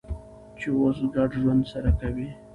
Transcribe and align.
چې 0.59 0.67
اوس 0.77 0.97
ګډ 1.15 1.29
ژوند 1.41 1.63
سره 1.71 1.91
کوي. 1.99 2.29